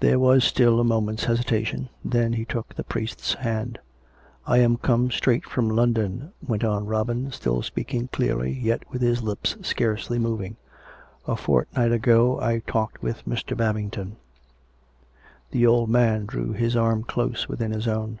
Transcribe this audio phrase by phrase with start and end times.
[0.00, 1.90] There was still a moment's hesitation.
[2.04, 3.78] Then he took the priest's hand."
[4.48, 9.22] I am come straight from London," went on Robin, still speaking clearly, yet with his
[9.22, 10.56] lips scarcely moving."
[11.28, 13.56] A fortnight ago I talked with ^Ir.
[13.56, 14.16] Babington."
[15.52, 18.18] The old man drew his arm close within his own.